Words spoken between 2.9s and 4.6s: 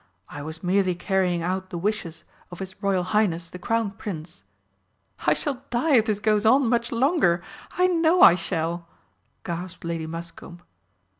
Highness the Crown Prince."